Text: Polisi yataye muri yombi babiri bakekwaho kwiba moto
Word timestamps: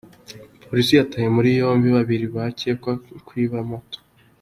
Polisi 0.67 0.93
yataye 0.99 1.27
muri 1.35 1.49
yombi 1.59 1.87
babiri 1.95 2.25
bakekwaho 2.35 2.99
kwiba 3.27 3.57
moto 3.69 3.99